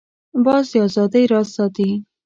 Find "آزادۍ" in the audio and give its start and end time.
0.87-1.23